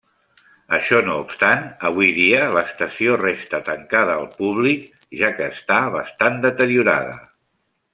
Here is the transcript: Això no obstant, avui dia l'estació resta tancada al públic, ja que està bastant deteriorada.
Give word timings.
Això 0.77 1.01
no 1.09 1.17
obstant, 1.23 1.67
avui 1.89 2.09
dia 2.15 2.47
l'estació 2.57 3.19
resta 3.23 3.61
tancada 3.69 4.17
al 4.23 4.27
públic, 4.41 4.91
ja 5.23 5.33
que 5.39 5.55
està 5.57 5.79
bastant 6.01 6.45
deteriorada. 6.51 7.17